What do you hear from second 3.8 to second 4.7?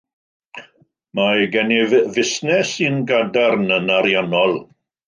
ariannol.